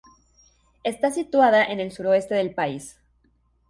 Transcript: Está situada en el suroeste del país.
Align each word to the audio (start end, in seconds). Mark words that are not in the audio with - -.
Está 0.83 1.11
situada 1.11 1.63
en 1.63 1.79
el 1.79 1.91
suroeste 1.91 2.33
del 2.33 2.55
país. 2.55 2.97